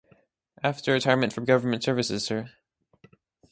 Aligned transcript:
After 0.63 0.93
retirement 0.93 1.31
from 1.31 1.45
government 1.45 1.83
services, 1.83 2.25
Sir. 2.25 2.49